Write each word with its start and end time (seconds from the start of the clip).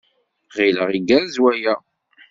Ɣileɣ 0.57 0.87
igerrez 0.91 1.35
waya. 1.43 1.75